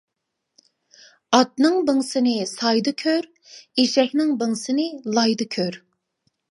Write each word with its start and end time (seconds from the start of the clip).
ئاتنىڭ 1.39 1.77
بىڭسىنى 1.91 2.33
سايدا 2.55 2.95
كور، 3.05 3.31
ئېشەكنىڭ 3.85 4.37
بىڭسىنى 4.43 4.93
لايدا 5.19 5.51
كۆر. 5.59 5.81